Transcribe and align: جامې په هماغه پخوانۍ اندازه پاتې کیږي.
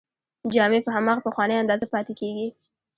جامې 0.53 0.79
په 0.85 0.89
هماغه 0.95 1.21
پخوانۍ 1.27 1.55
اندازه 1.59 1.85
پاتې 1.93 2.13
کیږي. 2.21 2.47